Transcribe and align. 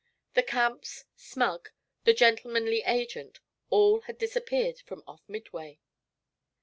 The 0.33 0.41
Camps, 0.41 1.03
Smug, 1.15 1.69
the 2.05 2.13
gentlemanly 2.15 2.81
agent, 2.87 3.39
all 3.69 3.99
had 4.07 4.17
disappeared 4.17 4.79
from 4.79 5.03
off 5.05 5.21
Midway. 5.27 5.79